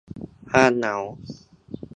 [0.49, 0.95] ความเหงา